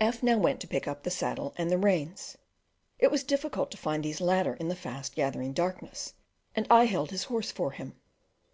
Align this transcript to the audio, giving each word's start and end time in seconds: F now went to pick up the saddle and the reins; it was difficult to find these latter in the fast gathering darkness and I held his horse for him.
F 0.00 0.22
now 0.22 0.38
went 0.38 0.60
to 0.60 0.66
pick 0.66 0.88
up 0.88 1.02
the 1.02 1.10
saddle 1.10 1.52
and 1.58 1.70
the 1.70 1.76
reins; 1.76 2.38
it 2.98 3.10
was 3.10 3.22
difficult 3.22 3.70
to 3.70 3.76
find 3.76 4.02
these 4.02 4.18
latter 4.18 4.54
in 4.54 4.68
the 4.68 4.74
fast 4.74 5.14
gathering 5.14 5.52
darkness 5.52 6.14
and 6.56 6.66
I 6.70 6.84
held 6.86 7.10
his 7.10 7.24
horse 7.24 7.52
for 7.52 7.72
him. 7.72 7.94